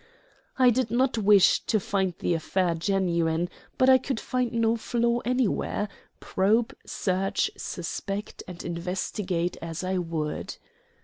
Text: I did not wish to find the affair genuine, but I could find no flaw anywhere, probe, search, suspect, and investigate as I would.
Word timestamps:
I 0.57 0.71
did 0.71 0.89
not 0.89 1.19
wish 1.19 1.59
to 1.67 1.79
find 1.79 2.15
the 2.17 2.33
affair 2.33 2.73
genuine, 2.73 3.49
but 3.77 3.87
I 3.87 3.99
could 3.99 4.19
find 4.19 4.51
no 4.51 4.75
flaw 4.75 5.19
anywhere, 5.25 5.89
probe, 6.19 6.73
search, 6.87 7.51
suspect, 7.55 8.41
and 8.47 8.63
investigate 8.65 9.57
as 9.61 9.83
I 9.83 9.99
would. 9.99 10.55